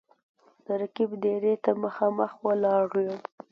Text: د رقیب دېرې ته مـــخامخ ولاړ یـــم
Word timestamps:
د 0.65 0.67
رقیب 0.81 1.11
دېرې 1.23 1.53
ته 1.63 1.71
مـــخامخ 1.81 2.31
ولاړ 2.47 2.85
یـــم 3.05 3.19